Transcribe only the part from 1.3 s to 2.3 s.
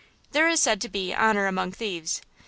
among thieves."